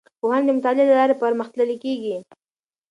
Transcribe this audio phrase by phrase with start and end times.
[0.19, 2.17] پوهنه د مطالعې له لارې پرمختللې کیږي.